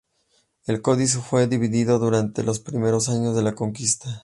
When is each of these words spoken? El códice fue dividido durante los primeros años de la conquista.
El 0.65 0.81
códice 0.81 1.19
fue 1.19 1.45
dividido 1.45 1.99
durante 1.99 2.41
los 2.41 2.59
primeros 2.59 3.07
años 3.07 3.35
de 3.35 3.43
la 3.43 3.53
conquista. 3.53 4.09